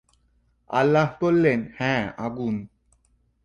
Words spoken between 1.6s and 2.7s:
হ্যাঁ, আগুন।